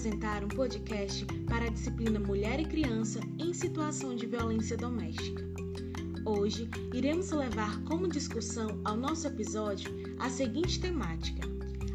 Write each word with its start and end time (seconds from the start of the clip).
apresentar 0.00 0.42
um 0.42 0.48
podcast 0.48 1.26
para 1.46 1.66
a 1.66 1.68
disciplina 1.68 2.18
Mulher 2.18 2.58
e 2.58 2.64
Criança 2.64 3.20
em 3.38 3.52
Situação 3.52 4.16
de 4.16 4.24
Violência 4.24 4.74
Doméstica. 4.74 5.44
Hoje 6.24 6.70
iremos 6.94 7.30
levar 7.32 7.78
como 7.82 8.08
discussão 8.08 8.80
ao 8.82 8.96
nosso 8.96 9.26
episódio 9.26 9.92
a 10.18 10.30
seguinte 10.30 10.80
temática: 10.80 11.46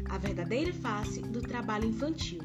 a 0.08 0.18
verdadeira 0.18 0.72
face 0.72 1.20
do 1.20 1.42
trabalho 1.42 1.86
infantil. 1.86 2.38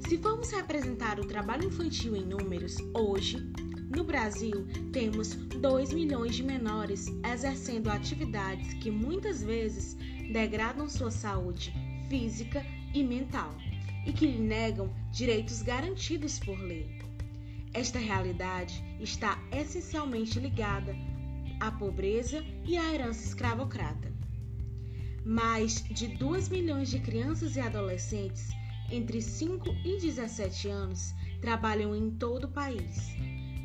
Se 0.00 0.18
formos 0.18 0.50
representar 0.50 1.20
o 1.20 1.24
trabalho 1.24 1.68
infantil 1.68 2.16
em 2.16 2.26
números, 2.26 2.76
hoje, 2.92 3.48
no 3.96 4.02
Brasil, 4.02 4.66
temos 4.92 5.36
2 5.36 5.92
milhões 5.92 6.34
de 6.34 6.42
menores 6.42 7.06
exercendo 7.32 7.90
atividades 7.90 8.74
que 8.74 8.90
muitas 8.90 9.40
vezes 9.40 9.96
degradam 10.32 10.88
sua 10.88 11.12
saúde 11.12 11.72
física 12.08 12.66
e 12.92 13.04
mental 13.04 13.54
e 14.06 14.12
que 14.12 14.26
lhe 14.26 14.38
negam 14.38 14.92
direitos 15.10 15.62
garantidos 15.62 16.38
por 16.38 16.58
lei. 16.58 17.04
Esta 17.72 17.98
realidade 17.98 18.82
está 19.00 19.42
essencialmente 19.50 20.38
ligada 20.38 20.94
à 21.58 21.70
pobreza 21.72 22.44
e 22.64 22.76
à 22.76 22.94
herança 22.94 23.26
escravocrata. 23.26 24.12
Mais 25.24 25.82
de 25.84 26.08
2 26.08 26.50
milhões 26.50 26.90
de 26.90 27.00
crianças 27.00 27.56
e 27.56 27.60
adolescentes 27.60 28.48
entre 28.90 29.20
5 29.20 29.70
e 29.84 29.98
17 29.98 30.68
anos 30.68 31.14
trabalham 31.40 31.96
em 31.96 32.10
todo 32.10 32.44
o 32.44 32.52
país, 32.52 33.08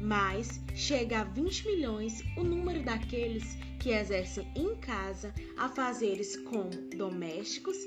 mas 0.01 0.61
chega 0.73 1.19
a 1.19 1.23
20 1.23 1.67
milhões 1.67 2.23
o 2.37 2.43
número 2.43 2.83
daqueles 2.83 3.55
que 3.79 3.91
exercem 3.91 4.47
em 4.55 4.75
casa 4.77 5.33
afazeres 5.57 6.35
como 6.37 6.69
domésticos 6.95 7.77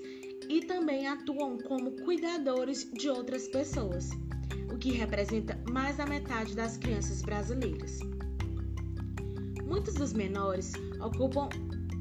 e 0.48 0.60
também 0.60 1.06
atuam 1.06 1.58
como 1.58 1.92
cuidadores 1.92 2.90
de 2.92 3.08
outras 3.08 3.48
pessoas, 3.48 4.10
o 4.72 4.78
que 4.78 4.90
representa 4.92 5.58
mais 5.70 5.96
da 5.96 6.06
metade 6.06 6.54
das 6.54 6.76
crianças 6.76 7.22
brasileiras. 7.22 8.00
Muitos 9.64 9.94
dos 9.94 10.12
menores 10.12 10.72
ocupam 11.00 11.48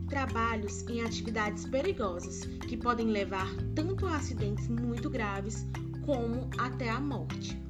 trabalhos 0.08 0.86
em 0.90 1.02
atividades 1.02 1.66
perigosas 1.66 2.42
que 2.68 2.76
podem 2.76 3.08
levar 3.08 3.48
tanto 3.76 4.06
a 4.06 4.18
acidentes 4.18 4.68
muito 4.68 5.10
graves 5.10 5.66
como 6.06 6.50
até 6.58 6.90
a 6.90 7.00
morte. 7.00 7.62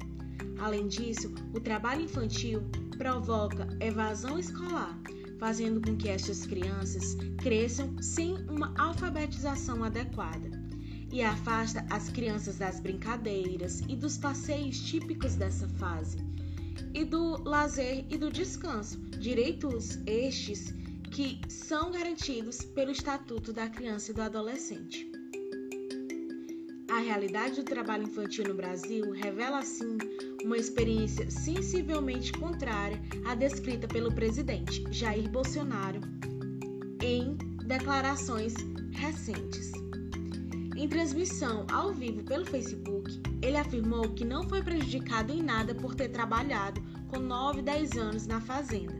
Além 0.58 0.88
disso, 0.88 1.32
o 1.54 1.60
trabalho 1.60 2.02
infantil 2.02 2.62
provoca 2.96 3.68
evasão 3.80 4.38
escolar, 4.38 4.98
fazendo 5.38 5.80
com 5.80 5.96
que 5.96 6.08
estas 6.08 6.46
crianças 6.46 7.16
cresçam 7.38 7.96
sem 8.00 8.34
uma 8.48 8.74
alfabetização 8.76 9.82
adequada 9.84 10.61
e 11.12 11.22
afasta 11.22 11.84
as 11.90 12.08
crianças 12.08 12.56
das 12.56 12.80
brincadeiras 12.80 13.82
e 13.88 13.94
dos 13.94 14.16
passeios 14.16 14.80
típicos 14.80 15.36
dessa 15.36 15.68
fase, 15.68 16.16
e 16.94 17.04
do 17.04 17.42
lazer 17.44 18.04
e 18.10 18.16
do 18.16 18.30
descanso, 18.30 18.98
direitos 19.18 19.98
estes 20.06 20.74
que 21.10 21.38
são 21.48 21.92
garantidos 21.92 22.62
pelo 22.62 22.90
Estatuto 22.90 23.52
da 23.52 23.68
Criança 23.68 24.10
e 24.10 24.14
do 24.14 24.22
Adolescente. 24.22 25.10
A 26.90 26.98
realidade 26.98 27.56
do 27.56 27.64
trabalho 27.64 28.04
infantil 28.04 28.44
no 28.44 28.54
Brasil 28.54 29.12
revela, 29.12 29.58
assim, 29.58 29.96
uma 30.44 30.56
experiência 30.56 31.30
sensivelmente 31.30 32.32
contrária 32.32 33.00
à 33.26 33.34
descrita 33.34 33.86
pelo 33.88 34.14
presidente 34.14 34.84
Jair 34.90 35.28
Bolsonaro 35.30 36.00
em 37.02 37.36
declarações 37.66 38.54
recentes. 38.90 39.81
Em 40.82 40.88
transmissão 40.88 41.64
ao 41.70 41.94
vivo 41.94 42.24
pelo 42.24 42.44
Facebook, 42.44 43.22
ele 43.40 43.56
afirmou 43.56 44.08
que 44.14 44.24
não 44.24 44.48
foi 44.48 44.64
prejudicado 44.64 45.32
em 45.32 45.40
nada 45.40 45.76
por 45.76 45.94
ter 45.94 46.08
trabalhado 46.08 46.82
com 47.06 47.20
9, 47.20 47.62
10 47.62 47.92
anos 47.92 48.26
na 48.26 48.40
fazenda. 48.40 48.92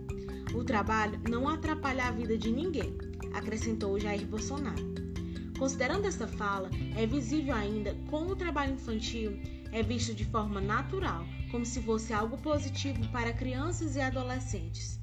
O 0.54 0.62
trabalho 0.62 1.20
não 1.28 1.48
atrapalha 1.48 2.04
a 2.04 2.12
vida 2.12 2.38
de 2.38 2.52
ninguém, 2.52 2.96
acrescentou 3.34 3.98
Jair 3.98 4.24
Bolsonaro. 4.24 4.94
Considerando 5.58 6.06
essa 6.06 6.28
fala, 6.28 6.70
é 6.96 7.04
visível 7.04 7.52
ainda 7.52 7.96
como 8.08 8.30
o 8.30 8.36
trabalho 8.36 8.74
infantil 8.74 9.36
é 9.72 9.82
visto 9.82 10.14
de 10.14 10.24
forma 10.24 10.60
natural, 10.60 11.26
como 11.50 11.66
se 11.66 11.82
fosse 11.82 12.12
algo 12.12 12.38
positivo 12.38 13.04
para 13.10 13.32
crianças 13.32 13.96
e 13.96 14.00
adolescentes. 14.00 15.00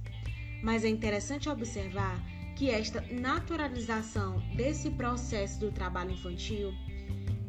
Mas 0.63 0.85
é 0.85 0.87
interessante 0.87 1.49
observar 1.49 2.23
que 2.59 2.69
esta 2.69 2.99
naturalização 3.09 4.43
desse 4.53 4.89
processo 4.89 5.61
do 5.61 5.71
trabalho 5.71 6.11
infantil 6.11 6.73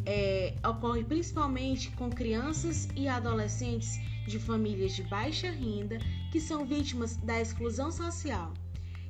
é, 0.06 0.54
ocorre 0.64 1.02
principalmente 1.02 1.90
com 1.96 2.08
crianças 2.08 2.88
e 2.94 3.08
adolescentes 3.08 3.98
de 4.28 4.38
famílias 4.38 4.94
de 4.94 5.02
baixa 5.02 5.50
renda 5.50 5.98
que 6.30 6.40
são 6.40 6.64
vítimas 6.64 7.16
da 7.16 7.40
exclusão 7.40 7.90
social. 7.90 8.54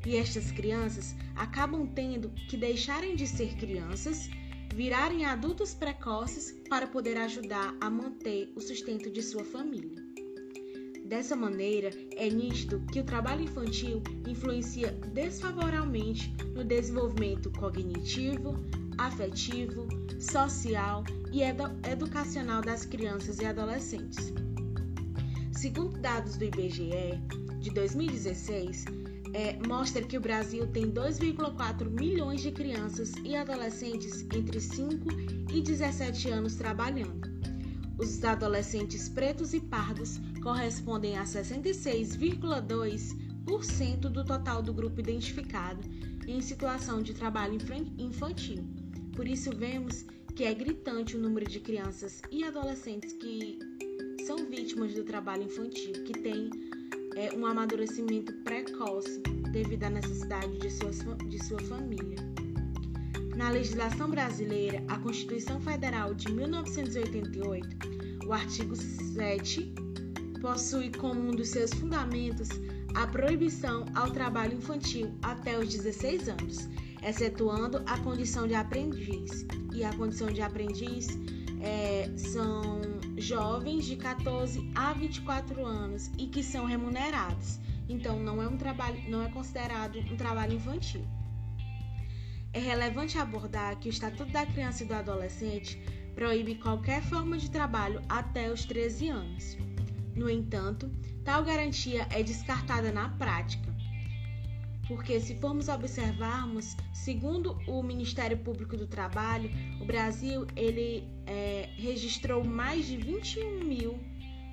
E 0.07 0.17
estas 0.17 0.51
crianças 0.51 1.15
acabam 1.37 1.87
tendo 1.89 2.31
que 2.49 2.57
deixarem 2.57 3.15
de 3.15 3.27
ser 3.27 3.55
crianças, 3.57 4.31
virarem 4.75 5.27
adultos 5.27 5.75
precoces 5.75 6.59
para 6.71 6.87
poder 6.87 7.19
ajudar 7.19 7.75
a 7.79 7.91
manter 7.91 8.51
o 8.57 8.61
sustento 8.63 9.11
de 9.11 9.23
sua 9.23 9.45
família. 9.45 10.10
Dessa 11.11 11.35
maneira, 11.35 11.91
é 12.17 12.31
nítido 12.31 12.79
que 12.93 13.01
o 13.01 13.05
trabalho 13.05 13.43
infantil 13.43 14.01
influencia 14.29 14.93
desfavoravelmente 15.13 16.33
no 16.55 16.63
desenvolvimento 16.63 17.51
cognitivo, 17.51 18.55
afetivo, 18.97 19.89
social 20.21 21.03
e 21.33 21.43
edu 21.43 21.65
educacional 21.91 22.63
das 22.63 22.85
crianças 22.85 23.41
e 23.41 23.45
adolescentes. 23.45 24.33
Segundo 25.51 25.99
dados 25.99 26.37
do 26.37 26.45
IBGE 26.45 27.21
de 27.59 27.71
2016, 27.71 28.85
é, 29.35 29.59
mostra 29.67 30.05
que 30.05 30.17
o 30.17 30.21
Brasil 30.21 30.69
tem 30.69 30.93
2,4 30.93 31.91
milhões 31.91 32.41
de 32.41 32.53
crianças 32.53 33.15
e 33.25 33.35
adolescentes 33.35 34.25
entre 34.33 34.61
5 34.61 35.09
e 35.53 35.61
17 35.61 36.31
anos 36.31 36.55
trabalhando. 36.55 37.30
Os 38.01 38.25
adolescentes 38.25 39.09
pretos 39.11 39.53
e 39.53 39.61
pardos 39.61 40.19
correspondem 40.43 41.19
a 41.19 41.25
66,2% 41.25 44.01
do 44.09 44.25
total 44.25 44.63
do 44.63 44.73
grupo 44.73 45.01
identificado 45.01 45.87
em 46.27 46.41
situação 46.41 47.03
de 47.03 47.13
trabalho 47.13 47.59
infantil. 47.99 48.65
Por 49.15 49.29
isso, 49.29 49.55
vemos 49.55 50.07
que 50.35 50.45
é 50.45 50.55
gritante 50.55 51.15
o 51.15 51.21
número 51.21 51.47
de 51.47 51.61
crianças 51.61 52.23
e 52.31 52.43
adolescentes 52.43 53.13
que 53.13 53.59
são 54.27 54.49
vítimas 54.49 54.95
do 54.95 55.05
trabalho 55.05 55.43
infantil, 55.43 55.93
que 56.05 56.15
têm 56.15 56.49
é, 57.17 57.37
um 57.37 57.45
amadurecimento 57.45 58.33
precoce 58.45 59.21
devido 59.53 59.85
à 59.85 59.91
necessidade 59.91 60.57
de, 60.57 60.71
suas, 60.71 61.01
de 61.29 61.45
sua 61.45 61.61
família. 61.61 62.30
Na 63.41 63.49
legislação 63.49 64.11
brasileira, 64.11 64.85
a 64.87 64.99
Constituição 64.99 65.59
Federal 65.63 66.13
de 66.13 66.31
1988, 66.31 68.27
o 68.27 68.35
artigo 68.35 68.77
7 68.77 69.75
possui 70.43 70.91
como 70.91 71.19
um 71.19 71.31
dos 71.31 71.49
seus 71.49 71.73
fundamentos 71.73 72.51
a 72.95 73.07
proibição 73.07 73.87
ao 73.95 74.11
trabalho 74.11 74.59
infantil 74.59 75.15
até 75.23 75.59
os 75.59 75.75
16 75.75 76.29
anos, 76.29 76.69
excetuando 77.03 77.83
a 77.87 77.97
condição 78.01 78.47
de 78.47 78.53
aprendiz. 78.53 79.47
E 79.73 79.85
a 79.85 79.93
condição 79.95 80.31
de 80.31 80.43
aprendiz 80.43 81.09
é, 81.63 82.11
são 82.19 82.83
jovens 83.17 83.87
de 83.87 83.97
14 83.97 84.71
a 84.75 84.93
24 84.93 85.65
anos 85.65 86.11
e 86.19 86.27
que 86.27 86.43
são 86.43 86.67
remunerados. 86.67 87.59
Então 87.89 88.21
não 88.21 88.43
é 88.43 88.47
um 88.47 88.59
trabalho, 88.59 89.01
não 89.09 89.23
é 89.23 89.31
considerado 89.31 89.99
um 89.99 90.17
trabalho 90.19 90.53
infantil. 90.53 91.07
É 92.53 92.59
relevante 92.59 93.17
abordar 93.17 93.79
que 93.79 93.89
o 93.89 93.91
Estatuto 93.91 94.33
da 94.33 94.45
Criança 94.45 94.83
e 94.83 94.87
do 94.87 94.95
Adolescente 94.95 95.81
proíbe 96.15 96.57
qualquer 96.57 97.03
forma 97.03 97.39
de 97.39 97.51
trabalho 97.51 98.03
até 98.09 98.51
os 98.53 98.65
13 98.65 99.09
anos. 99.09 99.57
No 100.17 100.29
entanto, 100.29 100.91
tal 101.25 101.45
garantia 101.45 102.09
é 102.11 102.23
descartada 102.23 102.91
na 102.91 103.09
prática, 103.11 103.73
porque 104.89 105.21
se 105.21 105.37
formos 105.37 105.69
observarmos, 105.69 106.77
segundo 106.93 107.57
o 107.69 107.81
Ministério 107.81 108.37
Público 108.39 108.77
do 108.77 108.89
Trabalho, 108.89 109.49
o 109.81 109.85
Brasil 109.85 110.45
ele 110.57 111.09
é, 111.27 111.69
registrou 111.77 112.43
mais 112.43 112.87
de 112.87 112.97
21 112.97 113.65
mil 113.65 114.01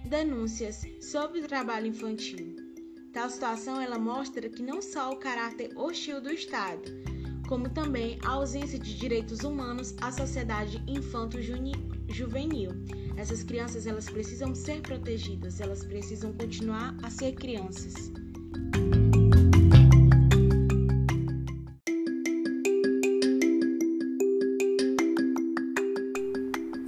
denúncias 0.05 0.85
sobre 1.01 1.39
o 1.39 1.47
trabalho 1.47 1.87
infantil. 1.87 2.55
Tal 3.11 3.31
situação 3.31 3.81
ela 3.81 3.97
mostra 3.97 4.47
que 4.47 4.61
não 4.61 4.79
só 4.79 5.11
o 5.11 5.17
caráter 5.17 5.75
hostil 5.75 6.21
do 6.21 6.29
Estado, 6.29 7.06
como 7.47 7.69
também 7.69 8.19
a 8.25 8.31
ausência 8.31 8.77
de 8.77 8.95
direitos 8.95 9.39
humanos 9.39 9.95
à 10.01 10.11
sociedade 10.11 10.83
infanto-juvenil. 10.85 12.71
Essas 13.15 13.41
crianças 13.41 13.87
elas 13.87 14.09
precisam 14.09 14.53
ser 14.53 14.81
protegidas, 14.81 15.59
elas 15.61 15.83
precisam 15.83 16.33
continuar 16.33 16.95
a 17.01 17.09
ser 17.09 17.31
crianças. 17.33 18.11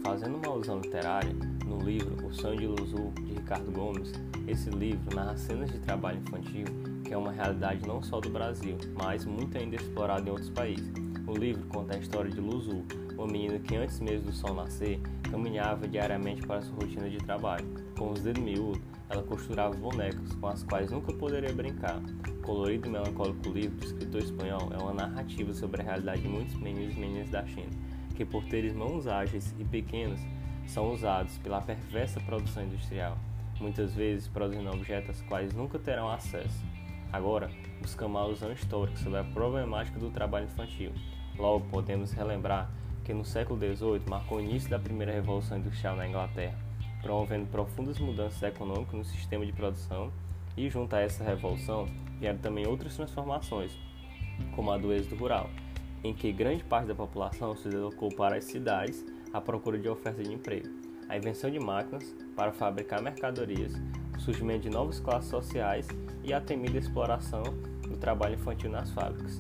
Fazendo 0.04 0.38
uma 0.38 0.52
alusão 0.52 0.82
literária, 0.82 1.36
Ricardo 3.50 3.72
Gomes, 3.72 4.12
esse 4.48 4.70
livro 4.70 5.16
narra 5.16 5.36
cenas 5.36 5.72
de 5.72 5.80
trabalho 5.80 6.20
infantil 6.20 6.66
que 7.10 7.16
é 7.16 7.18
uma 7.18 7.32
realidade 7.32 7.88
não 7.88 8.04
só 8.04 8.22
do 8.22 8.30
Brasil, 8.30 8.78
mas 8.94 9.26
muito 9.26 9.58
ainda 9.58 9.76
explorada 9.76 10.30
em 10.30 10.32
outros 10.32 10.52
países. 10.52 10.94
O 11.26 11.34
livro 11.34 11.66
conta 11.66 11.96
a 11.96 11.98
história 11.98 12.30
de 12.30 12.40
Luzu, 12.40 12.86
uma 13.18 13.26
menina 13.26 13.58
que 13.58 13.76
antes 13.76 14.00
mesmo 14.00 14.28
do 14.28 14.32
sol 14.32 14.54
nascer, 14.54 15.02
caminhava 15.24 15.88
diariamente 15.88 16.46
para 16.46 16.62
sua 16.62 16.76
rotina 16.76 17.10
de 17.10 17.18
trabalho. 17.18 17.66
Com 17.98 18.12
os 18.12 18.22
dedos 18.22 18.44
miúdos, 18.44 18.80
ela 19.10 19.24
costurava 19.24 19.76
bonecos 19.76 20.36
com 20.36 20.48
as 20.50 20.62
quais 20.62 20.92
nunca 20.92 21.12
poderia 21.12 21.52
brincar. 21.52 22.00
O 22.28 22.42
colorido 22.44 22.88
e 22.88 22.92
melancólico 22.92 23.50
livro 23.50 23.76
do 23.78 23.86
escritor 23.86 24.22
espanhol 24.22 24.70
é 24.72 24.78
uma 24.78 24.94
narrativa 24.94 25.52
sobre 25.56 25.82
a 25.82 25.86
realidade 25.86 26.22
de 26.22 26.28
muitos 26.28 26.54
meninos 26.58 26.96
e 26.96 27.00
meninas 27.00 27.30
da 27.32 27.44
China, 27.48 27.72
que 28.16 28.24
por 28.24 28.46
terem 28.46 28.72
mãos 28.72 29.08
ágeis 29.08 29.56
e 29.58 29.66
pequenas, 29.66 30.20
são 30.68 30.94
usados 30.94 31.40
pela 31.40 31.60
perversa 31.60 32.20
produção 32.20 32.64
industrial, 32.64 33.18
muitas 33.60 33.96
vezes 33.96 34.28
produzindo 34.28 34.70
objetos 34.70 35.10
aos 35.10 35.22
quais 35.24 35.56
nunca 35.56 35.80
terão 35.80 36.08
acesso. 36.08 36.64
Agora, 37.12 37.50
buscamos 37.82 38.22
a 38.22 38.24
alusão 38.24 38.52
histórica 38.52 38.98
sobre 38.98 39.20
a 39.20 39.24
problemática 39.24 40.00
do 40.00 40.12
trabalho 40.12 40.46
infantil. 40.46 40.92
Logo, 41.36 41.66
podemos 41.66 42.12
relembrar 42.12 42.70
que 43.04 43.14
no 43.14 43.26
século 43.26 43.60
XVIII 43.60 44.02
marcou 44.08 44.38
o 44.38 44.42
início 44.42 44.70
da 44.70 44.78
primeira 44.78 45.12
revolução 45.12 45.58
industrial 45.58 45.96
na 45.96 46.08
Inglaterra, 46.08 46.56
promovendo 47.02 47.48
profundas 47.48 47.98
mudanças 47.98 48.44
econômicas 48.44 48.94
no 48.94 49.04
sistema 49.04 49.44
de 49.44 49.52
produção 49.52 50.12
e, 50.56 50.70
junto 50.70 50.96
a 50.96 51.00
essa 51.00 51.24
revolução, 51.24 51.88
vieram 52.20 52.38
também 52.38 52.68
outras 52.68 52.96
transformações, 52.96 53.76
como 54.56 54.72
a 54.72 54.78
do 54.78 54.94
êxodo 54.94 55.16
rural, 55.16 55.50
em 56.04 56.14
que 56.14 56.32
grande 56.32 56.64
parte 56.64 56.90
da 56.90 56.96
população 56.96 57.56
se 57.56 57.70
deslocou 57.70 58.10
para 58.10 58.36
as 58.36 58.44
cidades 58.44 59.04
à 59.34 59.42
procura 59.42 59.80
de 59.80 59.90
oferta 59.90 60.24
de 60.24 60.32
emprego, 60.32 60.70
a 61.08 61.18
invenção 61.18 61.50
de 61.50 61.60
máquinas 61.60 62.04
para 62.36 62.52
fabricar 62.52 63.02
mercadorias, 63.02 63.74
o 64.20 64.22
surgimento 64.22 64.64
de 64.64 64.70
novas 64.70 65.00
classes 65.00 65.30
sociais 65.30 65.88
e 66.24 66.34
a 66.34 66.42
temida 66.42 66.78
exploração 66.78 67.42
do 67.88 67.96
trabalho 67.96 68.36
infantil 68.36 68.70
nas 68.70 68.92
fábricas. 68.92 69.38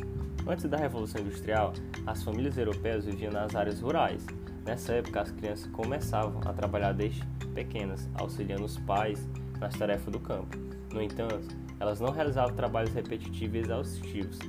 Antes 0.47 0.65
da 0.69 0.77
Revolução 0.77 1.19
Industrial, 1.19 1.73
as 2.07 2.23
famílias 2.23 2.57
europeias 2.57 3.05
viviam 3.05 3.31
nas 3.31 3.55
áreas 3.55 3.81
rurais. 3.81 4.25
Nessa 4.65 4.93
época, 4.93 5.21
as 5.21 5.31
crianças 5.31 5.67
começavam 5.67 6.41
a 6.45 6.53
trabalhar 6.53 6.93
desde 6.93 7.25
pequenas, 7.53 8.09
auxiliando 8.15 8.63
os 8.63 8.77
pais 8.77 9.27
nas 9.59 9.75
tarefas 9.75 10.11
do 10.11 10.19
campo. 10.19 10.57
No 10.93 11.01
entanto, 11.01 11.47
elas 11.77 11.99
não 11.99 12.11
realizavam 12.11 12.55
trabalhos 12.55 12.93
repetitivos 12.93 13.55
e 13.55 13.59
exaustivos, 13.59 14.39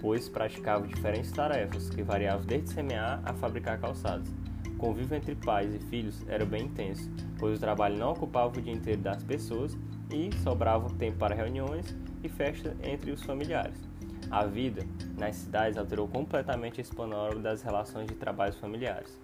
pois 0.00 0.26
praticavam 0.26 0.88
diferentes 0.88 1.30
tarefas 1.30 1.90
que 1.90 2.02
variavam 2.02 2.46
desde 2.46 2.70
semear 2.70 3.20
a 3.24 3.34
fabricar 3.34 3.78
calçados. 3.78 4.30
O 4.76 4.78
convívio 4.78 5.16
entre 5.16 5.34
pais 5.34 5.74
e 5.74 5.78
filhos 5.78 6.22
era 6.28 6.44
bem 6.44 6.66
intenso, 6.66 7.10
pois 7.38 7.56
o 7.56 7.60
trabalho 7.60 7.96
não 7.96 8.12
ocupava 8.12 8.58
o 8.58 8.60
dia 8.60 8.74
inteiro 8.74 9.00
das 9.00 9.22
pessoas 9.22 9.74
e 10.12 10.30
sobrava 10.42 10.90
tempo 10.98 11.16
para 11.16 11.34
reuniões 11.34 11.96
e 12.22 12.28
festas 12.28 12.76
entre 12.82 13.10
os 13.10 13.22
familiares. 13.22 13.78
A 14.30 14.44
vida 14.44 14.86
nas 15.16 15.36
cidades 15.36 15.78
alterou 15.78 16.06
completamente 16.06 16.78
esse 16.78 16.94
panorama 16.94 17.40
das 17.40 17.62
relações 17.62 18.06
de 18.06 18.16
trabalhos 18.16 18.56
familiares. 18.56 19.18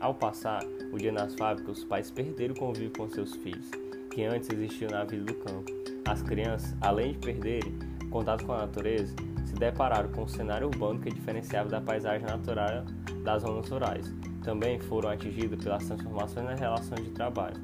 Ao 0.00 0.14
passar 0.14 0.62
o 0.92 0.96
dia 0.96 1.10
nas 1.10 1.34
fábricas, 1.34 1.78
os 1.78 1.84
pais 1.84 2.08
perderam 2.12 2.54
o 2.54 2.58
convívio 2.58 2.92
com 2.96 3.08
seus 3.08 3.34
filhos, 3.34 3.68
que 4.12 4.22
antes 4.22 4.48
existiam 4.48 4.92
na 4.92 5.02
vida 5.02 5.24
do 5.24 5.34
campo. 5.34 5.72
As 6.04 6.22
crianças, 6.22 6.72
além 6.80 7.14
de 7.14 7.18
perderem 7.18 7.76
contato 8.10 8.46
com 8.46 8.52
a 8.52 8.58
natureza, 8.58 9.16
se 9.44 9.54
depararam 9.54 10.12
com 10.12 10.22
um 10.22 10.28
cenário 10.28 10.68
urbano 10.68 11.00
que 11.00 11.10
diferenciava 11.10 11.68
da 11.68 11.80
paisagem 11.80 12.28
natural 12.28 12.84
das 13.24 13.42
zonas 13.42 13.68
rurais 13.68 14.14
também 14.44 14.78
foram 14.78 15.08
atingidas 15.08 15.62
pelas 15.62 15.84
transformações 15.86 16.46
nas 16.46 16.60
relações 16.60 17.02
de 17.02 17.10
trabalho. 17.10 17.56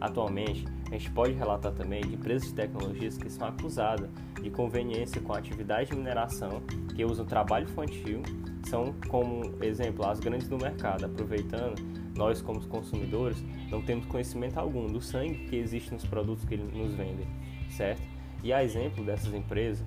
Atualmente, 0.00 0.64
a 0.86 0.90
gente 0.92 1.10
pode 1.10 1.32
relatar 1.32 1.72
também 1.72 2.00
de 2.00 2.14
empresas 2.14 2.48
de 2.48 2.54
tecnologias 2.54 3.18
que 3.18 3.28
são 3.28 3.48
acusadas 3.48 4.08
de 4.40 4.48
conveniência 4.48 5.20
com 5.20 5.34
a 5.34 5.38
atividade 5.38 5.90
de 5.90 5.96
mineração, 5.96 6.62
que 6.94 7.04
usam 7.04 7.26
trabalho 7.26 7.64
infantil, 7.64 8.22
são 8.64 8.94
como 9.08 9.62
exemplo 9.62 10.06
as 10.06 10.20
grandes 10.20 10.48
do 10.48 10.56
mercado, 10.56 11.04
aproveitando 11.04 11.82
nós 12.16 12.40
como 12.40 12.60
consumidores 12.66 13.42
não 13.70 13.82
temos 13.82 14.06
conhecimento 14.06 14.58
algum 14.58 14.86
do 14.86 15.00
sangue 15.00 15.46
que 15.48 15.56
existe 15.56 15.92
nos 15.92 16.04
produtos 16.04 16.44
que 16.44 16.54
eles 16.54 16.72
nos 16.72 16.92
vendem, 16.94 17.26
certo? 17.70 18.02
E 18.42 18.52
a 18.52 18.62
exemplo 18.62 19.04
dessas 19.04 19.34
empresas 19.34 19.84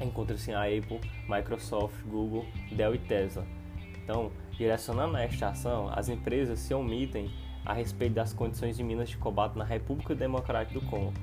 encontra-se 0.00 0.52
a 0.52 0.62
Apple, 0.62 1.00
Microsoft, 1.28 1.94
Google, 2.06 2.46
Dell 2.72 2.94
e 2.94 2.98
Tesla. 2.98 3.46
Então, 4.02 4.30
Direcionando 4.60 5.16
esta 5.16 5.48
ação, 5.48 5.90
as 5.90 6.10
empresas 6.10 6.58
se 6.58 6.74
omitem 6.74 7.30
a 7.64 7.72
respeito 7.72 8.16
das 8.16 8.34
condições 8.34 8.76
de 8.76 8.84
minas 8.84 9.08
de 9.08 9.16
cobalto 9.16 9.58
na 9.58 9.64
República 9.64 10.14
Democrática 10.14 10.78
do 10.78 10.84
Congo, 10.84 11.14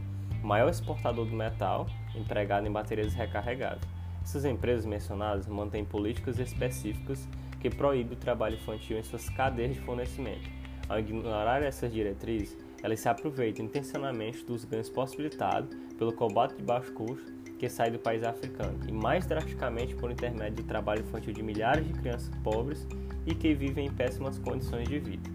maior 0.42 0.68
exportador 0.72 1.24
do 1.24 1.36
metal 1.36 1.86
empregado 2.16 2.66
em 2.66 2.72
baterias 2.72 3.13
recarregáveis. 3.13 3.84
Essas 4.24 4.44
empresas 4.44 4.88
mencionadas 4.88 5.45
mantêm 5.45 5.86
políticas 5.86 6.39
específicas 6.39 7.30
que 7.60 7.69
proíbem 7.69 8.13
o 8.13 8.19
trabalho 8.19 8.56
infantil 8.56 8.98
em 8.98 9.04
suas 9.04 9.30
cadeias 9.30 9.75
de 9.75 9.81
fornecimento. 9.81 10.50
Ao 10.89 10.98
ignorar 10.98 11.62
essas 11.62 11.94
diretrizes, 11.94 12.57
elas 12.83 13.00
se 13.00 13.09
aproveitam 13.09 13.65
intencionalmente 13.65 14.45
dos 14.45 14.65
ganhos 14.65 14.89
possibilitados 14.89 15.75
pelo 15.97 16.13
cobalto 16.13 16.56
de 16.56 16.63
baixo 16.63 16.91
custo 16.94 17.38
que 17.57 17.68
sai 17.68 17.89
do 17.89 17.97
país 17.97 18.24
africano, 18.24 18.77
e 18.88 18.91
mais 18.91 19.25
drasticamente 19.25 19.95
por 19.95 20.12
intermédio 20.12 20.63
do 20.63 20.68
trabalho 20.68 21.01
infantil 21.01 21.33
de 21.33 21.41
milhares 21.41 21.88
de 21.88 21.94
crianças 21.94 22.29
pobres 22.44 22.85
e 23.25 23.33
que 23.33 23.53
vivem 23.53 23.88
em 23.88 23.91
péssimas 23.91 24.38
condições 24.38 24.88
de 24.88 25.00
vida. 25.00 25.29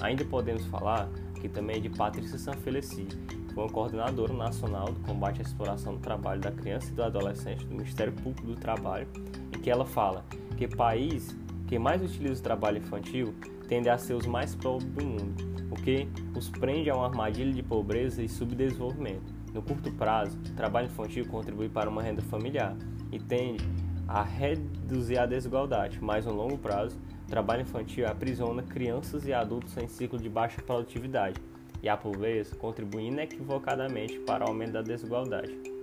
Ainda 0.00 0.24
podemos 0.24 0.64
falar 0.66 1.08
aqui 1.36 1.48
também 1.48 1.80
de 1.80 1.88
Patrícia 1.88 2.38
Sanfeleci, 2.38 3.04
que 3.04 3.54
foi 3.54 3.64
uma 3.64 3.72
coordenadora 3.72 4.32
nacional 4.32 4.86
do 4.86 5.00
combate 5.00 5.40
à 5.40 5.42
exploração 5.42 5.94
do 5.94 6.00
trabalho 6.00 6.40
da 6.40 6.52
criança 6.52 6.90
e 6.90 6.94
do 6.94 7.02
adolescente 7.02 7.64
do 7.66 7.74
Ministério 7.74 8.12
Público 8.12 8.46
do 8.46 8.54
Trabalho, 8.54 9.08
em 9.52 9.60
que 9.60 9.70
ela 9.70 9.84
fala 9.84 10.24
que 10.56 10.68
país 10.68 11.36
que 11.66 11.78
mais 11.78 12.02
utiliza 12.02 12.40
o 12.40 12.42
trabalho 12.42 12.78
infantil 12.78 13.34
tende 13.68 13.88
a 13.88 13.98
ser 13.98 14.14
os 14.14 14.26
mais 14.26 14.54
pobres 14.54 14.90
do 14.92 15.04
mundo, 15.04 15.44
o 15.70 15.74
que 15.74 16.08
os 16.36 16.48
prende 16.48 16.90
a 16.90 16.96
uma 16.96 17.06
armadilha 17.06 17.52
de 17.52 17.62
pobreza 17.62 18.22
e 18.22 18.28
subdesenvolvimento. 18.28 19.32
No 19.52 19.62
curto 19.62 19.92
prazo, 19.92 20.36
o 20.38 20.54
trabalho 20.54 20.86
infantil 20.86 21.26
contribui 21.26 21.68
para 21.68 21.88
uma 21.88 22.02
renda 22.02 22.22
familiar 22.22 22.76
e 23.12 23.18
tende 23.18 23.64
a 24.06 24.22
reduzir 24.22 25.18
a 25.18 25.26
desigualdade, 25.26 25.98
mas 26.00 26.26
no 26.26 26.32
longo 26.32 26.58
prazo, 26.58 26.98
o 27.26 27.30
trabalho 27.30 27.62
infantil 27.62 28.06
aprisiona 28.06 28.62
crianças 28.62 29.26
e 29.26 29.32
adultos 29.32 29.76
em 29.76 29.88
ciclo 29.88 30.18
de 30.18 30.28
baixa 30.28 30.60
produtividade 30.60 31.40
e 31.82 31.88
a 31.88 31.96
pobreza 31.96 32.54
contribui 32.56 33.04
inequivocadamente 33.04 34.18
para 34.20 34.44
o 34.44 34.48
aumento 34.48 34.72
da 34.72 34.82
desigualdade. 34.82 35.73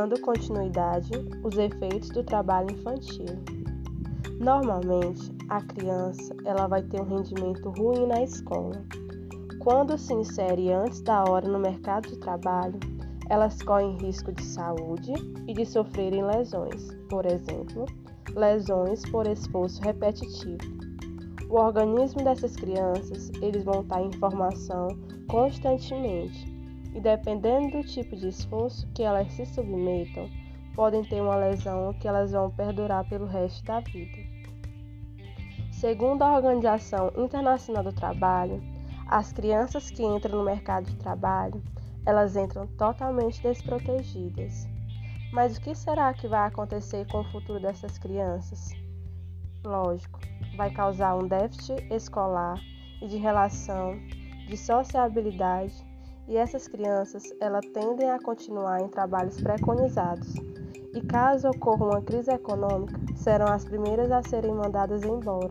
Dando 0.00 0.18
continuidade, 0.22 1.10
os 1.44 1.58
efeitos 1.58 2.08
do 2.08 2.24
trabalho 2.24 2.72
infantil. 2.72 3.26
Normalmente, 4.40 5.30
a 5.50 5.60
criança 5.60 6.34
ela 6.46 6.66
vai 6.66 6.82
ter 6.82 7.02
um 7.02 7.04
rendimento 7.04 7.68
ruim 7.68 8.06
na 8.06 8.22
escola. 8.22 8.82
Quando 9.58 9.98
se 9.98 10.14
insere 10.14 10.72
antes 10.72 11.02
da 11.02 11.22
hora 11.24 11.46
no 11.46 11.58
mercado 11.58 12.08
de 12.08 12.16
trabalho, 12.16 12.80
elas 13.28 13.60
correm 13.60 13.98
risco 13.98 14.32
de 14.32 14.42
saúde 14.42 15.12
e 15.46 15.52
de 15.52 15.66
sofrerem 15.66 16.24
lesões, 16.24 16.94
por 17.10 17.26
exemplo, 17.26 17.84
lesões 18.34 19.02
por 19.10 19.26
esforço 19.26 19.82
repetitivo. 19.82 20.64
O 21.50 21.56
organismo 21.56 22.24
dessas 22.24 22.56
crianças, 22.56 23.30
eles 23.42 23.64
vão 23.64 23.82
estar 23.82 24.00
em 24.00 24.12
formação 24.12 24.88
constantemente 25.28 26.49
e 26.94 27.00
dependendo 27.00 27.78
do 27.78 27.86
tipo 27.86 28.16
de 28.16 28.28
esforço 28.28 28.88
que 28.94 29.02
elas 29.02 29.32
se 29.32 29.46
submetam, 29.46 30.28
podem 30.74 31.02
ter 31.04 31.20
uma 31.20 31.36
lesão 31.36 31.92
que 31.94 32.08
elas 32.08 32.32
vão 32.32 32.50
perdurar 32.50 33.08
pelo 33.08 33.26
resto 33.26 33.64
da 33.64 33.80
vida. 33.80 34.18
Segundo 35.72 36.22
a 36.22 36.36
Organização 36.36 37.12
Internacional 37.16 37.82
do 37.82 37.92
Trabalho, 37.92 38.62
as 39.06 39.32
crianças 39.32 39.90
que 39.90 40.04
entram 40.04 40.38
no 40.38 40.44
mercado 40.44 40.84
de 40.84 40.96
trabalho, 40.96 41.62
elas 42.06 42.36
entram 42.36 42.66
totalmente 42.66 43.42
desprotegidas. 43.42 44.68
Mas 45.32 45.56
o 45.56 45.60
que 45.60 45.74
será 45.74 46.12
que 46.12 46.28
vai 46.28 46.48
acontecer 46.48 47.06
com 47.06 47.20
o 47.20 47.30
futuro 47.30 47.60
dessas 47.60 47.98
crianças? 47.98 48.70
Lógico, 49.64 50.18
vai 50.56 50.70
causar 50.70 51.16
um 51.16 51.26
déficit 51.26 51.82
escolar 51.92 52.60
e 53.00 53.06
de 53.06 53.16
relação, 53.16 53.98
de 54.46 54.56
sociabilidade, 54.56 55.89
e 56.30 56.36
essas 56.36 56.68
crianças 56.68 57.34
elas 57.40 57.66
tendem 57.74 58.08
a 58.08 58.22
continuar 58.22 58.80
em 58.80 58.88
trabalhos 58.88 59.40
preconizados. 59.40 60.32
E 60.94 61.00
caso 61.02 61.48
ocorra 61.48 61.86
uma 61.86 62.02
crise 62.02 62.30
econômica, 62.30 62.98
serão 63.16 63.48
as 63.48 63.64
primeiras 63.64 64.12
a 64.12 64.22
serem 64.22 64.54
mandadas 64.54 65.02
embora 65.02 65.50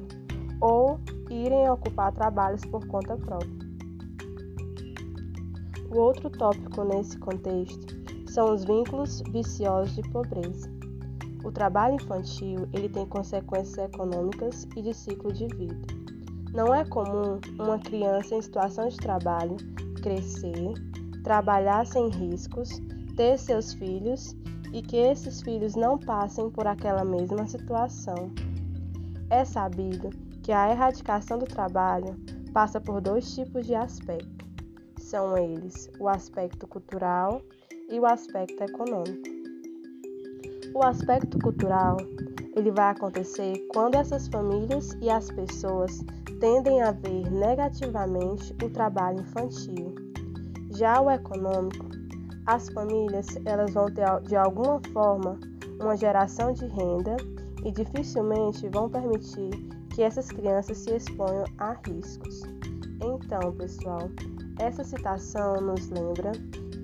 ou 0.61 0.97
irem 1.29 1.69
ocupar 1.69 2.13
trabalhos 2.13 2.63
por 2.65 2.85
conta 2.87 3.17
própria. 3.17 3.69
O 5.93 5.99
outro 5.99 6.29
tópico 6.29 6.83
nesse 6.85 7.17
contexto 7.17 7.99
são 8.29 8.53
os 8.53 8.63
vínculos 8.63 9.21
viciosos 9.31 9.95
de 9.95 10.01
pobreza. 10.09 10.69
o 11.43 11.51
trabalho 11.51 11.95
infantil 11.95 12.67
ele 12.73 12.89
tem 12.89 13.05
consequências 13.05 13.77
econômicas 13.77 14.67
e 14.75 14.81
de 14.81 14.93
ciclo 14.93 15.31
de 15.31 15.47
vida. 15.55 15.75
Não 16.53 16.73
é 16.73 16.85
comum 16.85 17.39
uma 17.59 17.79
criança 17.79 18.35
em 18.35 18.41
situação 18.41 18.87
de 18.87 18.97
trabalho 18.97 19.55
crescer, 19.99 20.73
trabalhar 21.23 21.85
sem 21.85 22.09
riscos, 22.09 22.69
ter 23.15 23.37
seus 23.37 23.73
filhos 23.73 24.35
e 24.73 24.81
que 24.81 24.97
esses 24.97 25.41
filhos 25.41 25.75
não 25.75 25.97
passem 25.97 26.49
por 26.49 26.67
aquela 26.67 27.03
mesma 27.03 27.47
situação. 27.47 28.31
É 29.29 29.43
sabido 29.45 30.09
que 30.43 30.51
a 30.51 30.71
erradicação 30.71 31.37
do 31.37 31.45
trabalho 31.45 32.15
passa 32.53 32.79
por 32.79 33.01
dois 33.01 33.33
tipos 33.35 33.65
de 33.65 33.75
aspecto. 33.75 34.45
São 34.97 35.37
eles 35.37 35.89
o 35.99 36.07
aspecto 36.07 36.67
cultural 36.67 37.41
e 37.89 37.99
o 37.99 38.05
aspecto 38.05 38.63
econômico. 38.63 39.29
O 40.73 40.83
aspecto 40.83 41.39
cultural 41.39 41.97
ele 42.55 42.71
vai 42.71 42.91
acontecer 42.91 43.53
quando 43.69 43.95
essas 43.95 44.27
famílias 44.27 44.97
e 45.01 45.09
as 45.09 45.31
pessoas 45.31 45.99
tendem 46.39 46.81
a 46.81 46.91
ver 46.91 47.29
negativamente 47.29 48.55
o 48.63 48.69
trabalho 48.69 49.21
infantil. 49.21 49.93
Já 50.71 51.01
o 51.01 51.11
econômico, 51.11 51.85
as 52.45 52.69
famílias 52.69 53.27
elas 53.45 53.73
vão 53.73 53.85
ter 53.87 54.05
de 54.21 54.35
alguma 54.35 54.81
forma 54.93 55.39
uma 55.79 55.95
geração 55.95 56.53
de 56.53 56.65
renda 56.65 57.17
e 57.63 57.71
dificilmente 57.71 58.69
vão 58.69 58.89
permitir 58.89 59.49
que 59.93 60.01
essas 60.01 60.29
crianças 60.29 60.77
se 60.77 60.91
exponham 60.91 61.45
a 61.57 61.73
riscos. 61.85 62.41
Então, 63.01 63.53
pessoal, 63.53 64.09
essa 64.59 64.83
citação 64.83 65.59
nos 65.61 65.89
lembra 65.89 66.31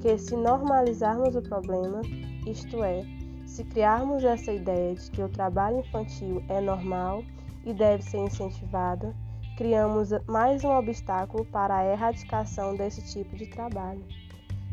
que 0.02 0.18
se 0.18 0.36
normalizarmos 0.36 1.36
o 1.36 1.42
problema, 1.42 2.02
isto 2.46 2.84
é, 2.84 3.02
se 3.46 3.64
criarmos 3.64 4.24
essa 4.24 4.52
ideia 4.52 4.96
de 4.96 5.12
que 5.12 5.22
o 5.22 5.30
trabalho 5.30 5.80
infantil 5.80 6.44
é 6.50 6.60
normal 6.60 7.24
e 7.66 7.74
deve 7.74 8.04
ser 8.04 8.18
incentivado, 8.18 9.14
criamos 9.56 10.10
mais 10.28 10.66
um 10.66 10.72
obstáculo 10.72 11.46
para 11.46 11.78
a 11.78 11.86
erradicação 11.86 12.76
desse 12.76 13.02
tipo 13.14 13.38
de 13.38 13.48
trabalho. 13.48 14.04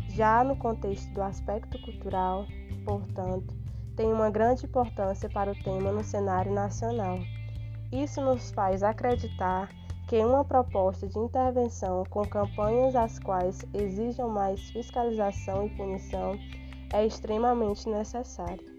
Já 0.08 0.42
no 0.42 0.56
contexto 0.56 1.08
do 1.14 1.22
aspecto 1.22 1.80
cultural, 1.82 2.46
portanto, 2.84 3.54
tem 3.96 4.12
uma 4.12 4.28
grande 4.28 4.66
importância 4.66 5.28
para 5.30 5.52
o 5.52 5.62
tema 5.62 5.92
no 5.92 6.02
cenário 6.02 6.52
nacional. 6.52 7.18
Isso 7.92 8.20
nos 8.20 8.50
faz 8.50 8.82
acreditar 8.82 9.68
que 10.08 10.18
uma 10.18 10.44
proposta 10.44 11.06
de 11.06 11.18
intervenção 11.18 12.04
com 12.10 12.26
campanhas 12.26 12.96
as 12.96 13.18
quais 13.20 13.64
exijam 13.72 14.28
mais 14.28 14.60
fiscalização 14.70 15.66
e 15.66 15.70
punição 15.70 16.36
é 16.92 17.06
extremamente 17.06 17.88
necessária. 17.88 18.71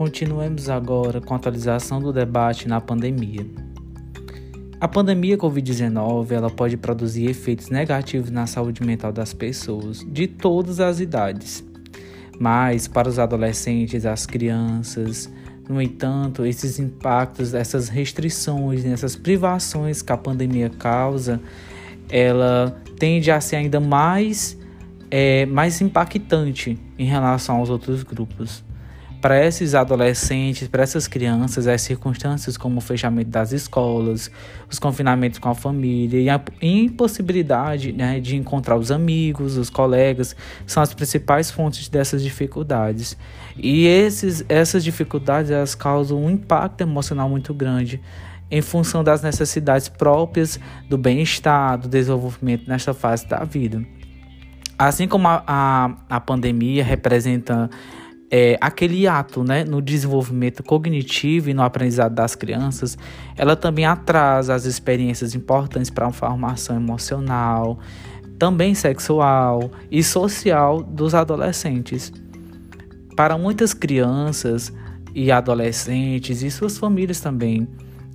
Continuemos 0.00 0.70
agora 0.70 1.20
com 1.20 1.34
a 1.34 1.36
atualização 1.36 2.00
do 2.00 2.10
debate 2.10 2.66
na 2.66 2.80
pandemia. 2.80 3.46
A 4.80 4.88
pandemia 4.88 5.36
Covid-19 5.36 6.30
ela 6.30 6.48
pode 6.48 6.78
produzir 6.78 7.28
efeitos 7.28 7.68
negativos 7.68 8.30
na 8.30 8.46
saúde 8.46 8.82
mental 8.82 9.12
das 9.12 9.34
pessoas 9.34 10.02
de 10.10 10.26
todas 10.26 10.80
as 10.80 11.00
idades. 11.00 11.62
Mas 12.38 12.88
para 12.88 13.10
os 13.10 13.18
adolescentes, 13.18 14.06
as 14.06 14.24
crianças, 14.24 15.30
no 15.68 15.82
entanto, 15.82 16.46
esses 16.46 16.78
impactos, 16.78 17.52
essas 17.52 17.90
restrições, 17.90 18.86
essas 18.86 19.14
privações 19.14 20.00
que 20.00 20.12
a 20.12 20.16
pandemia 20.16 20.70
causa, 20.70 21.38
ela 22.08 22.74
tende 22.98 23.30
a 23.30 23.38
ser 23.38 23.56
ainda 23.56 23.78
mais, 23.80 24.56
é, 25.10 25.44
mais 25.44 25.78
impactante 25.82 26.78
em 26.98 27.04
relação 27.04 27.56
aos 27.56 27.68
outros 27.68 28.02
grupos 28.02 28.64
para 29.20 29.44
esses 29.44 29.74
adolescentes, 29.74 30.66
para 30.66 30.82
essas 30.82 31.06
crianças, 31.06 31.66
as 31.66 31.82
circunstâncias 31.82 32.56
como 32.56 32.78
o 32.78 32.80
fechamento 32.80 33.30
das 33.30 33.52
escolas, 33.52 34.30
os 34.70 34.78
confinamentos 34.78 35.38
com 35.38 35.48
a 35.48 35.54
família 35.54 36.20
e 36.20 36.30
a 36.30 36.40
impossibilidade 36.62 37.92
né, 37.92 38.18
de 38.18 38.36
encontrar 38.36 38.76
os 38.76 38.90
amigos, 38.90 39.56
os 39.56 39.68
colegas, 39.68 40.34
são 40.66 40.82
as 40.82 40.94
principais 40.94 41.50
fontes 41.50 41.88
dessas 41.88 42.22
dificuldades. 42.22 43.16
E 43.56 43.86
esses, 43.86 44.44
essas 44.48 44.82
dificuldades 44.82 45.50
elas 45.50 45.74
causam 45.74 46.24
um 46.24 46.30
impacto 46.30 46.80
emocional 46.80 47.28
muito 47.28 47.52
grande 47.52 48.00
em 48.50 48.62
função 48.62 49.04
das 49.04 49.22
necessidades 49.22 49.88
próprias 49.88 50.58
do 50.88 50.98
bem-estar, 50.98 51.78
do 51.78 51.88
desenvolvimento 51.88 52.66
nesta 52.66 52.92
fase 52.92 53.26
da 53.28 53.44
vida. 53.44 53.84
Assim 54.78 55.06
como 55.06 55.28
a, 55.28 55.44
a, 55.46 55.94
a 56.08 56.20
pandemia 56.20 56.82
representa 56.82 57.68
é, 58.30 58.56
aquele 58.60 59.08
ato 59.08 59.42
né, 59.42 59.64
no 59.64 59.82
desenvolvimento 59.82 60.62
cognitivo 60.62 61.50
e 61.50 61.54
no 61.54 61.62
aprendizado 61.62 62.14
das 62.14 62.36
crianças, 62.36 62.96
ela 63.36 63.56
também 63.56 63.84
atrasa 63.84 64.54
as 64.54 64.64
experiências 64.66 65.34
importantes 65.34 65.90
para 65.90 66.06
a 66.06 66.12
formação 66.12 66.76
emocional, 66.76 67.78
também 68.38 68.74
sexual 68.74 69.70
e 69.90 70.02
social 70.02 70.82
dos 70.82 71.14
adolescentes. 71.14 72.12
Para 73.16 73.36
muitas 73.36 73.74
crianças 73.74 74.72
e 75.12 75.32
adolescentes 75.32 76.42
e 76.42 76.50
suas 76.50 76.78
famílias 76.78 77.20
também, 77.20 77.66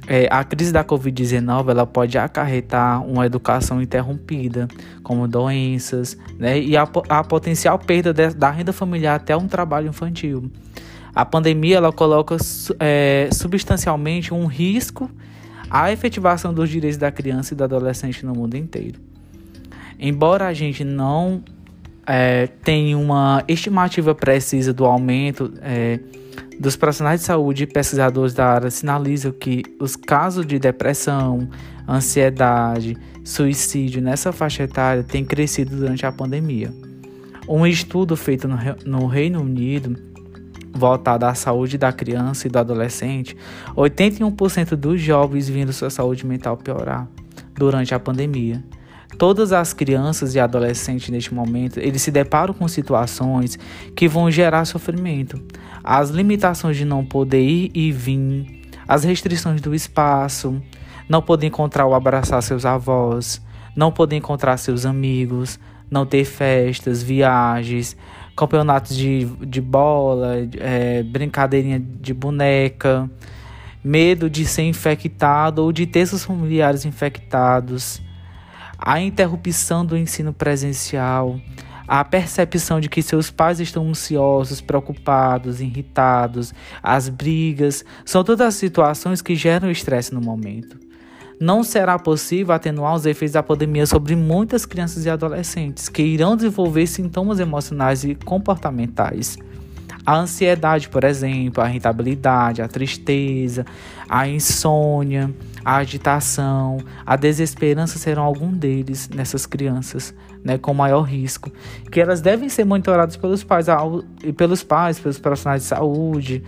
é, 0.08 0.28
a 0.30 0.44
crise 0.44 0.72
da 0.72 0.84
Covid-19 0.84 1.70
ela 1.70 1.86
pode 1.86 2.18
acarretar 2.18 3.04
uma 3.06 3.26
educação 3.26 3.82
interrompida, 3.82 4.68
como 5.02 5.28
doenças, 5.28 6.18
né, 6.38 6.60
e 6.60 6.78
a, 6.78 6.88
a 7.10 7.24
potencial 7.24 7.80
perda 7.80 8.14
de, 8.14 8.30
da 8.36 8.52
renda 8.52 8.72
familiar 8.72 9.16
até 9.16 9.36
um 9.36 9.48
trabalho 9.48 9.88
infantil. 9.88 10.52
A 11.14 11.26
pandemia 11.26 11.78
ela 11.78 11.92
coloca 11.92 12.36
é, 12.80 13.30
substancialmente 13.32 14.34
um 14.34 14.46
risco 14.46 15.10
à 15.70 15.92
efetivação 15.92 16.54
dos 16.54 16.70
direitos 16.70 16.98
da 16.98 17.12
criança 17.12 17.54
e 17.54 17.58
do 17.58 17.64
adolescente 17.64 18.26
no 18.26 18.34
mundo 18.34 18.56
inteiro. 18.56 19.00
Embora 19.98 20.46
a 20.46 20.54
gente 20.54 20.84
não 20.84 21.42
é, 22.06 22.48
tenha 22.48 22.98
uma 22.98 23.44
estimativa 23.48 24.14
precisa 24.14 24.74
do 24.74 24.86
aumento 24.86 25.54
é, 25.62 26.00
dos 26.60 26.76
profissionais 26.76 27.22
de 27.22 27.26
saúde 27.26 27.64
e 27.64 27.68
pesquisadores 27.68 28.34
da 28.34 28.48
área 28.48 28.72
sinalizam 28.72 29.32
que 29.32 29.64
os 29.80 29.96
casos 29.96 30.46
de 30.46 30.58
depressão, 30.58 31.50
ansiedade, 31.88 32.98
suicídio 33.24 34.02
nessa 34.02 34.32
faixa 34.32 34.64
etária 34.64 35.04
têm 35.04 35.26
crescido 35.26 35.76
durante 35.76 36.06
a 36.06 36.12
pandemia. 36.12 36.74
Um 37.48 37.66
estudo 37.66 38.16
feito 38.16 38.48
no 38.86 39.06
Reino 39.06 39.42
Unido, 39.42 39.96
voltado 40.74 41.26
à 41.26 41.34
saúde 41.34 41.78
da 41.78 41.92
criança 41.92 42.48
e 42.48 42.50
do 42.50 42.58
adolescente, 42.58 43.36
81% 43.76 44.76
dos 44.76 45.00
jovens 45.02 45.48
viram 45.48 45.72
sua 45.72 45.90
saúde 45.90 46.26
mental 46.26 46.58
piorar 46.58 47.08
durante 47.54 47.94
a 47.94 48.00
pandemia. 48.00 48.64
Todas 49.18 49.54
as 49.54 49.72
crianças 49.72 50.36
e 50.36 50.40
adolescentes 50.40 51.10
neste 51.10 51.34
momento, 51.34 51.80
eles 51.80 52.02
se 52.02 52.12
deparam 52.12 52.54
com 52.54 52.68
situações 52.68 53.58
que 53.96 54.08
vão 54.08 54.30
gerar 54.30 54.66
sofrimento. 54.66 55.42
As 55.84 56.10
limitações 56.10 56.76
de 56.76 56.84
não 56.84 57.06
poder 57.06 57.42
ir 57.42 57.72
e 57.74 57.92
vir, 57.92 58.62
as 58.88 59.04
restrições 59.04 59.62
do 59.62 59.74
espaço, 59.74 60.62
não 61.08 61.22
poder 61.22 61.48
encontrar 61.48 61.86
ou 61.86 61.94
abraçar 61.94 62.42
seus 62.44 62.66
avós, 62.66 63.42
não 63.76 63.92
poder 63.92 64.18
encontrar 64.18 64.58
seus 64.58 64.86
amigos, 64.86 65.60
não 65.90 66.06
ter 66.06 66.26
festas, 66.26 67.02
viagens, 67.02 67.96
campeonatos 68.36 68.98
de, 68.98 69.26
de 69.46 69.62
bola, 69.62 70.36
é, 70.58 71.04
brincadeirinha 71.04 71.80
de 71.80 72.14
boneca, 72.14 73.10
medo 73.82 74.30
de 74.30 74.46
ser 74.46 74.64
infectado 74.64 75.64
ou 75.64 75.72
de 75.72 75.86
ter 75.86 76.06
seus 76.06 76.26
familiares 76.26 76.84
infectados 76.84 78.02
a 78.78 79.00
interrupção 79.00 79.86
do 79.86 79.98
ensino 79.98 80.34
presencial, 80.34 81.40
a 81.88 82.04
percepção 82.04 82.80
de 82.80 82.90
que 82.90 83.02
seus 83.02 83.30
pais 83.30 83.60
estão 83.60 83.88
ansiosos, 83.88 84.62
preocupados, 84.62 85.62
irritados, 85.62 86.54
as 86.82 87.10
brigas, 87.10 87.86
são 88.04 88.24
todas 88.24 88.56
situações 88.56 89.22
que 89.22 89.36
geram 89.36 89.70
estresse 89.70 90.14
no 90.14 90.22
momento. 90.22 90.80
Não 91.40 91.64
será 91.64 92.00
possível 92.00 92.56
atenuar 92.56 92.96
os 92.96 93.06
efeitos 93.06 93.34
da 93.34 93.44
pandemia 93.44 93.86
sobre 93.86 94.16
muitas 94.16 94.66
crianças 94.66 95.06
e 95.06 95.10
adolescentes 95.10 95.90
que 95.90 96.02
irão 96.02 96.36
desenvolver 96.36 96.88
sintomas 96.88 97.40
emocionais 97.40 98.04
e 98.06 98.16
comportamentais. 98.16 99.38
A 100.06 100.18
ansiedade, 100.18 100.88
por 100.88 101.04
exemplo, 101.04 101.64
a 101.64 101.70
irritabilidade, 101.70 102.62
a 102.62 102.68
tristeza, 102.68 103.66
a 104.08 104.28
insônia, 104.28 105.34
a 105.64 105.78
agitação, 105.78 106.78
a 107.06 107.16
desesperança 107.16 107.98
serão 107.98 108.24
algum 108.24 108.52
deles 108.52 109.10
nessas 109.10 109.46
crianças, 109.48 110.14
né, 110.44 110.60
com 110.60 110.74
maior 110.76 111.02
risco, 111.02 111.52
que 111.92 112.00
elas 112.00 112.22
devem 112.22 112.50
ser 112.50 112.66
monitoradas 112.66 113.18
pelos 113.18 113.44
pais 113.44 113.66
pelos 114.38 114.62
pais, 114.64 115.00
pelos 115.00 115.18
profissionais 115.18 115.64
de 115.64 115.68
saúde, 115.68 116.44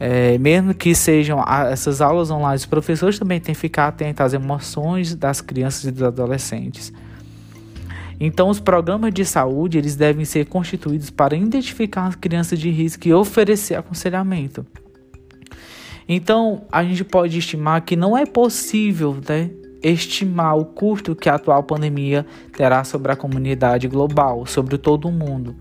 É, 0.00 0.38
mesmo 0.38 0.72
que 0.74 0.94
sejam 0.94 1.42
essas 1.72 2.00
aulas 2.00 2.30
online, 2.30 2.54
os 2.54 2.66
professores 2.66 3.18
também 3.18 3.40
têm 3.40 3.52
que 3.52 3.60
ficar 3.60 3.88
atentos 3.88 4.24
às 4.26 4.32
emoções 4.32 5.12
das 5.12 5.40
crianças 5.40 5.82
e 5.86 5.90
dos 5.90 6.04
adolescentes. 6.04 6.92
Então, 8.20 8.48
os 8.48 8.58
programas 8.58 9.14
de 9.14 9.24
saúde 9.24 9.78
eles 9.78 9.94
devem 9.94 10.24
ser 10.24 10.46
constituídos 10.46 11.10
para 11.10 11.36
identificar 11.36 12.06
as 12.06 12.16
crianças 12.16 12.58
de 12.58 12.68
risco 12.70 13.06
e 13.06 13.14
oferecer 13.14 13.76
aconselhamento. 13.76 14.66
Então, 16.08 16.66
a 16.72 16.82
gente 16.82 17.04
pode 17.04 17.38
estimar 17.38 17.82
que 17.82 17.94
não 17.94 18.16
é 18.16 18.26
possível 18.26 19.16
né, 19.28 19.50
estimar 19.82 20.56
o 20.56 20.64
custo 20.64 21.14
que 21.14 21.28
a 21.28 21.34
atual 21.34 21.62
pandemia 21.62 22.26
terá 22.56 22.82
sobre 22.82 23.12
a 23.12 23.16
comunidade 23.16 23.86
global, 23.86 24.46
sobre 24.46 24.78
todo 24.78 25.06
o 25.06 25.12
mundo. 25.12 25.54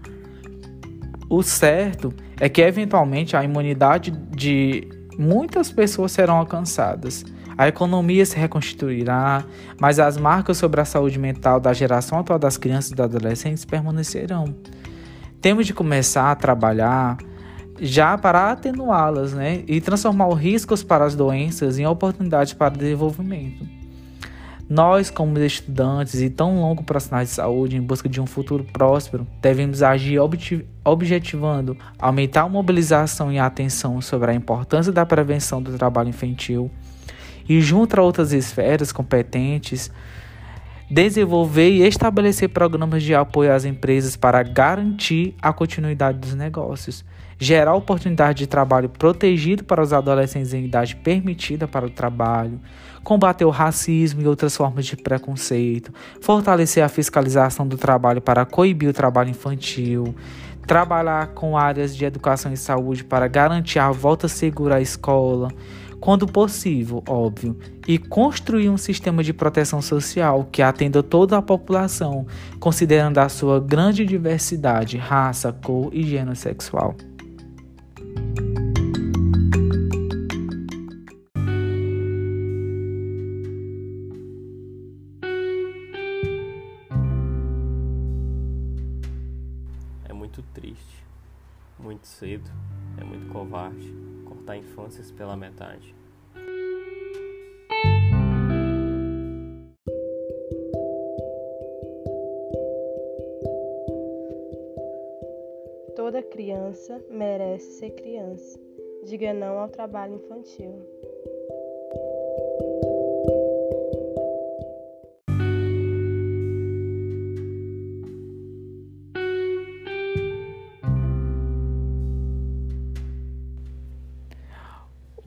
O 1.29 1.43
certo 1.43 2.13
é 2.39 2.47
que, 2.47 2.61
eventualmente, 2.61 3.35
a 3.35 3.43
imunidade 3.43 4.11
de 4.11 4.87
muitas 5.19 5.71
pessoas 5.71 6.11
serão 6.13 6.37
alcançadas 6.37 7.25
a 7.57 7.67
economia 7.67 8.25
se 8.25 8.37
reconstituirá, 8.37 9.43
mas 9.79 9.99
as 9.99 10.17
marcas 10.17 10.57
sobre 10.57 10.79
a 10.79 10.85
saúde 10.85 11.17
mental 11.17 11.59
da 11.59 11.73
geração 11.73 12.19
atual 12.19 12.37
das 12.37 12.55
crianças 12.55 12.91
e 12.91 12.95
dos 12.95 13.05
adolescentes 13.05 13.65
permanecerão. 13.65 14.53
Temos 15.41 15.65
de 15.65 15.73
começar 15.73 16.31
a 16.31 16.35
trabalhar 16.35 17.17
já 17.79 18.17
para 18.17 18.51
atenuá-las 18.51 19.33
né, 19.33 19.63
e 19.67 19.81
transformar 19.81 20.27
os 20.27 20.39
riscos 20.39 20.83
para 20.83 21.05
as 21.05 21.15
doenças 21.15 21.79
em 21.79 21.85
oportunidades 21.85 22.53
para 22.53 22.75
desenvolvimento. 22.75 23.65
Nós, 24.69 25.09
como 25.09 25.39
estudantes 25.39 26.19
e 26.19 26.29
tão 26.29 26.59
longo 26.59 26.83
profissionais 26.83 27.29
de 27.29 27.35
saúde 27.35 27.77
em 27.77 27.81
busca 27.81 28.09
de 28.09 28.19
um 28.19 28.25
futuro 28.25 28.65
próspero, 28.65 29.25
devemos 29.41 29.81
agir 29.81 30.19
objetivando 30.83 31.77
aumentar 31.97 32.41
a 32.41 32.49
mobilização 32.49 33.31
e 33.31 33.39
a 33.39 33.45
atenção 33.45 34.01
sobre 34.01 34.31
a 34.31 34.33
importância 34.33 34.91
da 34.91 35.05
prevenção 35.05 35.61
do 35.61 35.71
trabalho 35.77 36.09
infantil, 36.09 36.69
e, 37.47 37.61
junto 37.61 37.99
a 37.99 38.03
outras 38.03 38.33
esferas 38.33 38.91
competentes, 38.91 39.91
desenvolver 40.89 41.69
e 41.69 41.83
estabelecer 41.83 42.49
programas 42.49 43.03
de 43.03 43.13
apoio 43.13 43.53
às 43.53 43.65
empresas 43.65 44.15
para 44.15 44.41
garantir 44.41 45.35
a 45.41 45.51
continuidade 45.51 46.17
dos 46.17 46.33
negócios, 46.33 47.03
gerar 47.37 47.73
oportunidade 47.73 48.39
de 48.39 48.47
trabalho 48.47 48.89
protegido 48.89 49.63
para 49.63 49.81
os 49.81 49.91
adolescentes 49.91 50.53
em 50.53 50.65
idade 50.65 50.95
permitida 50.95 51.67
para 51.67 51.85
o 51.85 51.89
trabalho, 51.89 52.59
combater 53.03 53.45
o 53.45 53.49
racismo 53.49 54.21
e 54.21 54.27
outras 54.27 54.55
formas 54.55 54.85
de 54.85 54.95
preconceito, 54.95 55.93
fortalecer 56.21 56.83
a 56.83 56.89
fiscalização 56.89 57.67
do 57.67 57.77
trabalho 57.77 58.21
para 58.21 58.45
coibir 58.45 58.89
o 58.89 58.93
trabalho 58.93 59.29
infantil, 59.29 60.15
trabalhar 60.65 61.27
com 61.27 61.57
áreas 61.57 61.95
de 61.95 62.05
educação 62.05 62.51
e 62.51 62.57
saúde 62.57 63.03
para 63.03 63.27
garantir 63.27 63.79
a 63.79 63.91
volta 63.91 64.27
segura 64.27 64.75
à 64.75 64.81
escola 64.81 65.49
quando 65.99 66.27
possível, 66.27 67.03
óbvio, 67.07 67.57
e 67.87 67.97
construir 67.97 68.69
um 68.69 68.77
sistema 68.77 69.23
de 69.23 69.33
proteção 69.33 69.81
social 69.81 70.47
que 70.51 70.61
atenda 70.61 71.01
toda 71.01 71.37
a 71.37 71.41
população, 71.41 72.25
considerando 72.59 73.17
a 73.17 73.29
sua 73.29 73.59
grande 73.59 74.05
diversidade, 74.05 74.97
raça, 74.97 75.51
cor 75.51 75.89
e 75.93 76.03
gênero 76.03 76.35
sexual. 76.35 76.95
É 90.07 90.13
muito 90.13 90.43
triste, 90.53 91.03
muito 91.79 92.05
cedo, 92.05 92.49
é 92.99 93.03
muito 93.03 93.27
covarde 93.31 94.16
cortar 94.47 94.55
infâncias 94.55 95.11
pela 95.11 95.35
metade. 95.35 95.93
Toda 105.95 106.23
criança 106.23 107.03
merece 107.09 107.79
ser 107.79 107.91
criança. 107.91 108.57
Diga 109.03 109.33
não 109.33 109.59
ao 109.59 109.67
trabalho 109.67 110.15
infantil. 110.15 110.96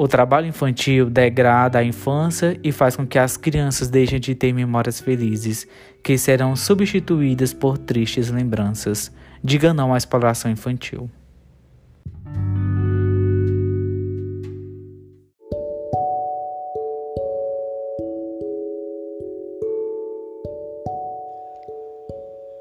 O 0.02 0.08
trabalho 0.08 0.46
infantil 0.46 1.10
degrada 1.10 1.78
a 1.78 1.84
infância 1.84 2.58
e 2.64 2.72
faz 2.72 2.96
com 2.96 3.06
que 3.06 3.18
as 3.18 3.36
crianças 3.36 3.88
deixem 3.88 4.18
de 4.18 4.34
ter 4.34 4.50
memórias 4.50 4.98
felizes, 4.98 5.68
que 6.02 6.16
serão 6.16 6.56
substituídas 6.56 7.52
por 7.52 7.76
tristes 7.76 8.30
lembranças. 8.30 9.12
Diga 9.44 9.74
não 9.74 9.92
à 9.92 9.98
exploração 9.98 10.50
infantil. 10.50 11.10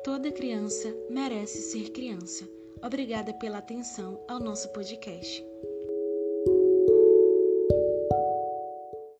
Toda 0.04 0.30
criança 0.34 0.94
merece 1.10 1.72
ser 1.72 1.92
criança. 1.92 2.44
Obrigada 2.84 3.34
pela 3.34 3.60
atenção 3.60 4.20
ao 4.28 4.42
nosso 4.42 4.68
podcast. 4.74 5.42